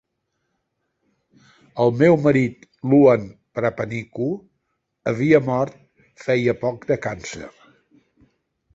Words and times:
El 1.85 1.93
seu 1.99 2.17
marit, 2.23 2.65
Luan 2.93 3.29
Prapaniku, 3.59 4.31
havia 5.15 5.45
mort 5.53 5.79
feia 6.27 6.61
poc 6.67 6.93
de 6.95 7.03
càncer. 7.09 7.55